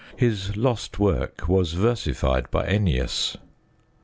[0.17, 3.37] His lost work was versified by Ennius.